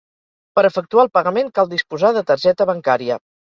[0.59, 3.23] Per efectuar el pagament cal disposar de targeta bancària.